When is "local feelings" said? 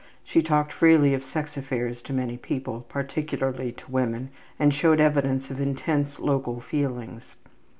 6.19-7.35